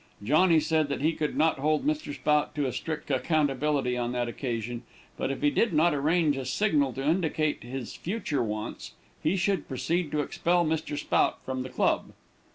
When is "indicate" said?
7.07-7.61